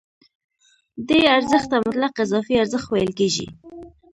دې 1.07 1.19
ارزښت 1.37 1.67
ته 1.71 1.77
مطلق 1.87 2.13
اضافي 2.25 2.55
ارزښت 2.63 2.87
ویل 2.89 3.11
کېږي 3.19 3.47